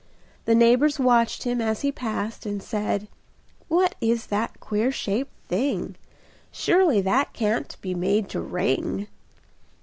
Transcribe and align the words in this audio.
The 0.45 0.55
neighbors 0.55 0.97
watched 0.97 1.43
him 1.43 1.61
as 1.61 1.81
he 1.81 1.91
passed 1.91 2.47
And 2.47 2.63
said: 2.63 3.07
"What 3.67 3.93
is 4.01 4.25
that 4.25 4.59
queer 4.59 4.91
shaped 4.91 5.37
thing? 5.47 5.95
Surely 6.51 7.01
that 7.01 7.33
can't 7.33 7.79
be 7.81 7.93
made 7.93 8.27
to 8.29 8.41
ring." 8.41 9.05